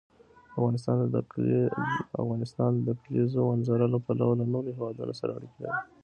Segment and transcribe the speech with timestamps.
[2.21, 5.79] افغانستان د د کلیزو منظره له پلوه له نورو هېوادونو سره اړیکې لري.